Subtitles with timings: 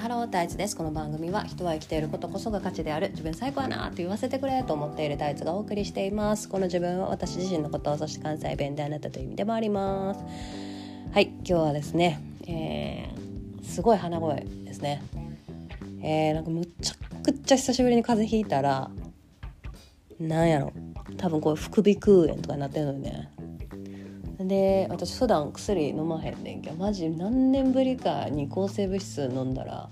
[0.00, 0.74] ハロータイツです。
[0.74, 3.10] この番組は人は生きていることこそが価値である。
[3.10, 6.48] 自分最高やなって言わせてくれと思っているタイツがお送りしています。
[6.48, 10.24] この自分は私自身のことそして関西弁であなたという意味でもあります。
[11.12, 11.26] はい。
[11.26, 15.02] 今日はですね、えー、すごい鼻声ですね。
[16.02, 18.90] えー、なんかむちゃくちゃ久しぶりに風邪ひいたら
[20.18, 20.72] なんやろ。
[21.18, 23.28] 多分こう副鼻腔炎とかになってるのよね。
[24.46, 29.90] で私普段薬飲まへんねんけどマジ何年ぶりかに抗生物質飲んだら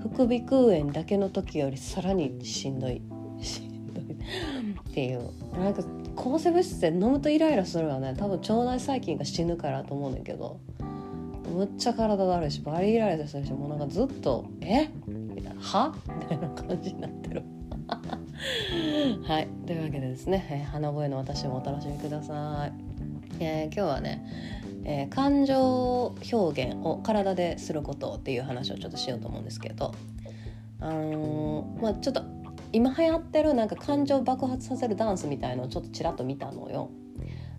[0.00, 3.02] 副鼻腔炎だけの時よりさらにしんどい
[3.40, 4.04] しんどい。
[4.90, 5.30] っていう。
[5.58, 5.82] なんか
[6.16, 8.14] 抗生物質って飲むとイライラするよね。
[8.16, 10.58] 多分腸内細菌が死ぬからと思うねんけど。
[11.54, 14.90] むっちゃ体だるいしバリイライラするしもうなんかずっと「え？
[15.06, 17.42] みたいな「は?」みたいな感じになってる。
[19.24, 19.48] はい。
[19.66, 22.87] というわけでですね、えー、鼻声の私もお楽しみください。
[23.40, 24.24] えー、今日はね、
[24.84, 29.94] えー、感情表現を体ですることっていう話をちょっとしようと思うんですけど、
[30.80, 32.22] あのー、まあ、ちょっと
[32.72, 36.90] 今流行ってるなんか感情爆発させるダンスみたいのをちょっとちらっと見たのよ。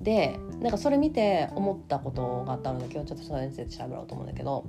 [0.00, 4.64] でなんかそれ見て思ったことがあったので今日ちょっとそれについて喋ろうと思うんだけど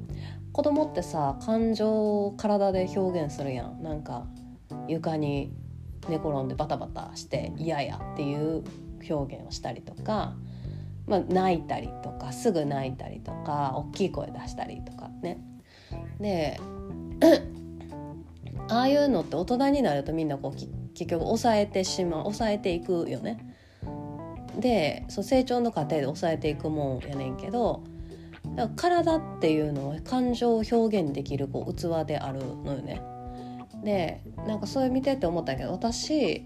[0.52, 4.26] 子供ってさ感情を体で表現するやんなんか
[4.90, 5.54] 床に
[6.10, 8.64] 寝転んでバタバタして嫌やっていう
[9.10, 10.36] 表現をしたりとか
[11.08, 15.42] まあ、泣いたりとかすぐ泣いたりとか大きい声出したりとかね
[16.20, 16.60] で
[18.70, 20.52] ああいうのって大人になるとみんなこう
[20.94, 23.56] 結局抑えてしまう抑えていくよね。
[24.60, 27.84] でそう成長の過程で抑えていくもんやねんけど
[28.76, 33.02] 体っていうのは感情を表現できるこう器であるのよね。
[33.84, 36.46] でなんかそれ見てって思ったけど私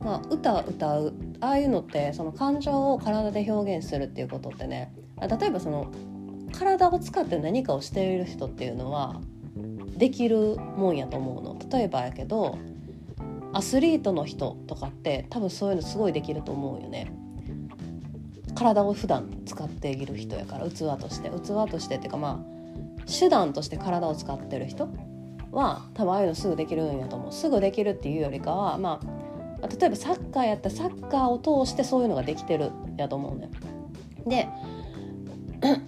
[0.00, 1.14] まあ、歌歌う。
[1.40, 4.92] ああいうのってその感情を体で表現するっていうことってね。
[5.20, 5.90] 例えばその
[6.52, 9.20] 体を使って何かをしている人っていうのは
[9.96, 11.58] できるもんやと思うの。
[11.70, 12.58] 例えばやけど
[13.52, 17.12] アスリートの人とかって多分そういうのすごいできると思うよね。
[18.54, 21.30] 体を普段使っている人やから器として。
[21.30, 22.52] 器としてっていうかまあ
[23.06, 24.88] 手段として体を使ってる人
[25.50, 27.32] は多分ああいうのすぐできるんやと思う。
[27.32, 29.22] すぐできるっていうよりかはまあ
[29.68, 33.50] 例えばサッカーやったらサッカーを通してそういうのができてるやと思うね
[34.26, 34.48] で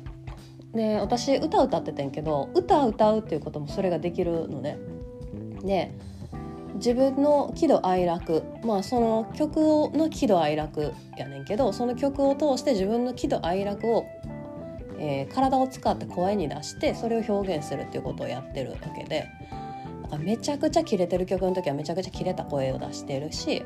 [0.74, 4.78] で私歌歌っててんけど歌歌うっていうこともそれができるのね。
[5.62, 5.92] で
[6.74, 9.58] 自分の喜怒哀楽まあその曲
[9.96, 14.04] の喜怒哀楽やねんけどその曲を通して自分の喜怒哀楽を、
[14.98, 19.28] えー、体を使って声に出してそれを表現するっていうことをやってるわけで。
[20.18, 23.64] めちゃくちゃキレてる曲の時はめちゃくちゃキレた声を出してるし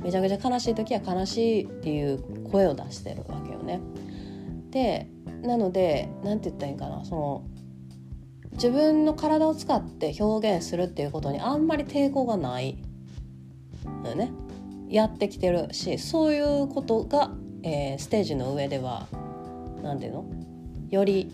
[0.00, 3.80] めちゃくちゃ悲しい時は悲しいっていう声を出してるわけよね。
[4.70, 5.08] で
[5.42, 7.44] なので何て言ったらいいかなその
[8.52, 12.78] 自分の体を使って表現するっていうことにあんまり抵抗がない
[14.04, 14.32] のね。
[14.88, 17.30] やってきてるしそういうことが、
[17.62, 19.06] えー、ステージの上では
[19.82, 20.24] 何て言うの？
[20.90, 21.32] より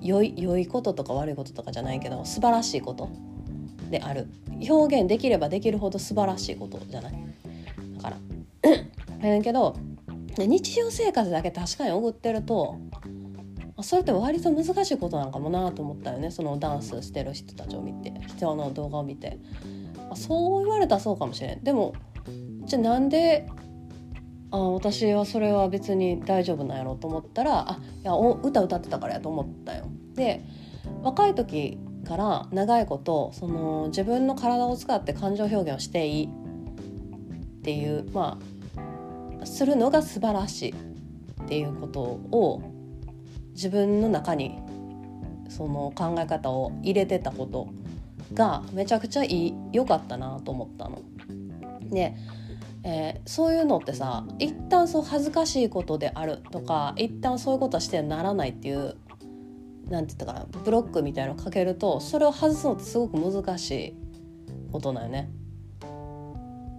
[0.00, 3.08] 良い良いこととか悪いこととかじゃないけど素晴らしいこと
[3.98, 4.26] である。
[4.68, 7.12] 表現できればできるほど素晴らしいことじゃない？
[7.96, 9.28] だから。
[9.28, 9.76] やけど
[10.36, 12.76] 日常生活だけ確かに送ってると
[13.82, 16.30] それって割と難しいことなのかもなと思ったよね。
[16.30, 19.38] そのダンスしてる人たちを見て人の動画を見て。
[20.16, 21.62] そう言われたらそうかもしれん。
[21.64, 21.94] でも
[22.66, 23.48] じゃあなんで
[24.50, 29.86] あ私はそれは別に大丈夫なんやろうと思ったらあいや歌歌ってたからやと思ったよ。
[30.14, 30.42] で
[31.02, 36.28] 若い時から長いことその自分の体を使って感情表現をしていいっ
[37.62, 38.38] ていうま
[39.42, 40.74] あするのが素晴らしい
[41.44, 42.62] っていうことを
[43.52, 44.58] 自分の中に
[45.48, 47.68] その考え方を入れてたこと
[48.32, 51.02] がめちゃくちゃいい良かったなと思ったの。
[51.90, 52.14] で、
[52.82, 58.96] えー、そういうのってさ一旦そう恥ずかしいことであるとか一旦そういうことはしてはならないっていう
[59.88, 63.94] なんて言ったかなブロックみたいのをかけるとそれを外すのってすごく難しい
[64.72, 65.30] ことだよね。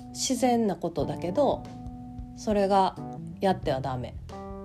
[0.10, 1.64] 自然なことだけど
[2.38, 2.96] それが
[3.42, 4.16] やってはダメ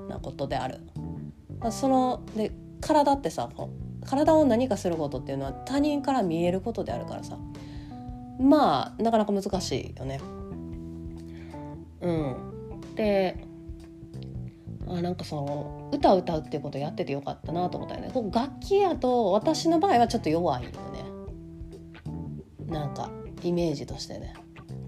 [0.08, 0.80] なことである。
[1.70, 3.50] そので体ってさ
[4.06, 7.36] 体を何かすることっていうのは他人から見えることであるからさ
[8.38, 10.20] まあなかなか難しいよね。
[12.00, 12.36] うん、
[12.94, 13.49] で
[14.92, 18.10] あなんかその歌歌うっていうことやっててよかったなと思ったよね。
[18.12, 20.76] こう楽器やと私の場合はちょっと弱いよね。
[22.66, 23.10] なんか
[23.42, 24.34] イメージとしてね。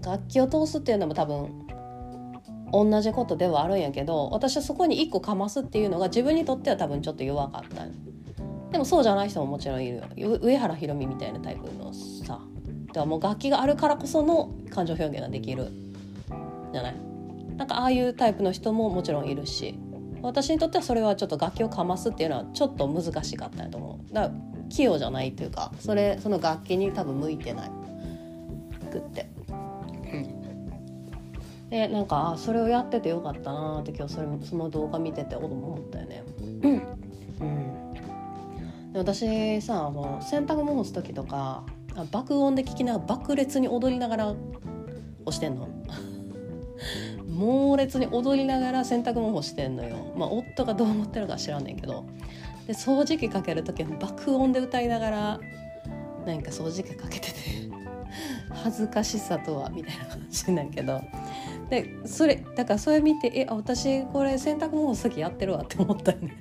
[0.05, 1.65] 楽器を通すっていうのも多分
[2.73, 7.85] 同じことではあるんやけど私はそこに一個かますっていうのが自分にとっては多分ちょっと弱かった。
[8.71, 10.39] でもそうじゃない人ももちろんいるよ。
[10.41, 12.41] 上原ひろみみたいなタイプのさ。
[12.87, 15.71] だからもう楽器があるからこその感情表現ができる
[16.73, 16.95] じゃない。
[17.55, 19.79] なんかああいうタイプの人ももちろんいるし。
[20.23, 24.13] 私にとってはそれはちょっと楽器をかますっていうのはちょっと難しかったと思う。
[24.13, 24.33] だから
[24.69, 27.71] 器用じゃないというかそれその楽器に多分向いてない。
[28.93, 29.27] くって。
[31.69, 36.23] でなんかあそれをやっててよかったなって今日それその動画見てて思ったよね。
[37.41, 41.63] うん、で私さもう洗濯物干す時とか
[42.11, 44.35] 爆音で聞きながら爆裂に踊りながら
[45.25, 45.67] 押してんの
[47.33, 50.13] 猛烈に踊りながら洗濯物干してんのよ。
[50.15, 52.05] まあ夫がどう思ってるか知らんねんけど。
[52.67, 55.39] で掃除機かける時は爆音で歌いながら
[56.25, 57.63] なんか掃除機かけてて。
[58.63, 61.01] 恥ずかしさとはみたいな感じなんけど。
[61.69, 66.37] でそれだからそれ見てえ私これ洗濯物干す時やってるわって思ったよね。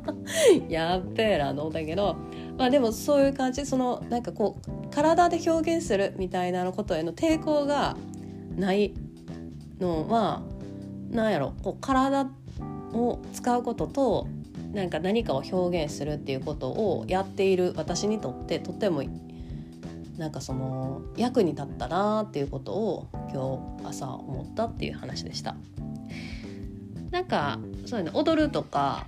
[0.68, 2.16] やっべえなと思ったけど。
[2.56, 3.66] まあでもそういう感じ。
[3.66, 7.96] そのなんかこう体で表現するみたいなことへの抵抗が
[8.56, 8.94] ない
[9.82, 10.42] のは
[11.10, 12.26] なんやろこう体
[12.92, 14.28] を使うことと
[14.72, 19.02] なんか何かを表現するっていうことをやっている私にとってとても
[20.16, 25.56] なんかその役に立ったなっていうことを今日朝思ったっていう話でした。
[27.10, 29.06] なんかそういうの踊るとか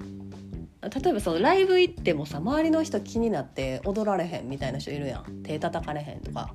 [0.82, 5.42] 例えばそのライブ行ってもさ周りの人気になって踊られへんみたいな人いるやん。
[5.42, 6.54] 手叩かれへんとか。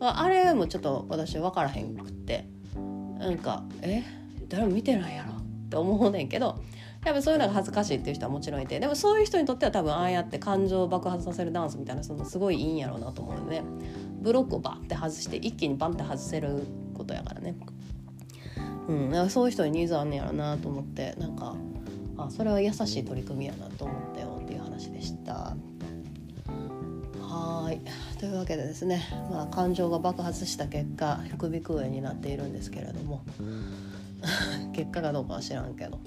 [0.00, 2.48] あれもちょっと私分からへんくって。
[3.20, 4.02] なんかえ？
[4.48, 5.34] 誰も見てないやろ。
[5.34, 6.60] って思うねんけど
[7.04, 13.62] やっぱそういうのが恥ずかしいっていう人はもちろんいてでもそういう人にとっては多分ああやって感情を爆発させるダンスみたいなそのすごいいいんやろうなと思うよね。
[14.20, 16.64] ブロックをバッて外して一気にバンって外せる
[16.94, 17.54] ことやからね。
[18.88, 21.54] うん、かそういう人にニーズあんねやろなと思ってなんか
[22.18, 25.54] あそれは優しい取り組みやなと思ったよっていう話でした。
[27.22, 27.80] はい。
[28.20, 33.22] というわけでですね、まあ、感情が爆発した結果副鼻腔炎になっているんですけれども
[34.76, 35.98] 結果がどうかは知らんけど。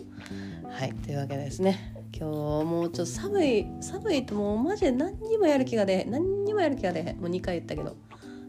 [0.70, 6.12] はいというわけでですね今日もうちょっと寒い寒いともうマジで何にもやる気が出へん。
[6.12, 7.20] 何にもやる気が出へん。
[7.20, 7.96] もう2回言ったけど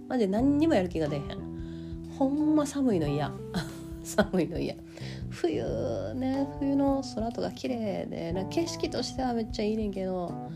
[0.09, 1.25] マジで何にもやる気が出へん。
[2.19, 3.33] ほんま寒いの嫌。
[4.05, 4.75] 寒いの嫌。
[5.31, 5.65] 冬
[6.15, 10.51] ね冬の空とか綺麗でな景色としてはめっちゃいいねんけど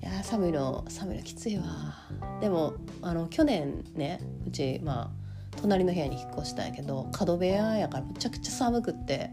[0.00, 1.64] いや寒いの寒いのきついわ
[2.40, 5.10] でもあの去年ねうちまあ
[5.60, 9.30] 隣の部屋に引っ越したんやけど角部屋やからむちゃくちゃ寒くって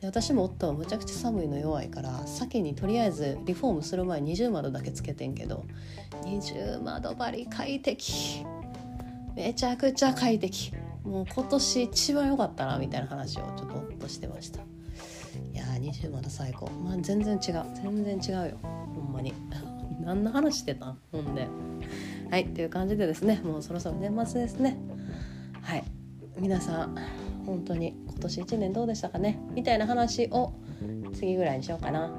[0.00, 5.64] で私も夫はむちゃくちゃ寒いの弱いから先にとりあえずリフォームする前に二重窓だけつけてんけど
[6.24, 8.44] 二重窓張り快適。
[9.34, 10.72] めちゃくちゃ快適。
[11.04, 14.60] もう今年一番良かったなみたいな話をちょっと夫してました。
[14.60, 16.70] いやー二重窓最高。
[16.70, 17.64] まあ全然違う。
[17.74, 18.58] 全然違うよ。
[18.62, 19.32] ほんまに。
[20.00, 21.48] 何の話してたほんで。
[22.32, 24.78] はいという感じでですねもうそろそろ年末ですね。
[25.60, 25.84] はい
[26.38, 26.96] 皆さん
[27.44, 29.38] 本当に今年1年どうでしたかね？
[29.54, 30.54] みたいな話を
[31.12, 32.10] 次ぐらいにしようかな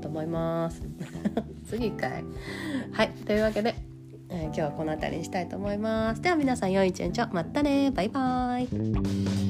[0.00, 0.80] と思います。
[1.68, 2.24] 次かい
[2.92, 3.74] はいというわけで、
[4.30, 6.22] えー、今日はこの辺りにしたいと思います。
[6.22, 7.28] では皆さん良い一日を。
[7.30, 7.90] またね。
[7.90, 9.47] バイバーイ。